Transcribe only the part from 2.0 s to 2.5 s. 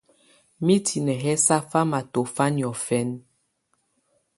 tɔ̀fa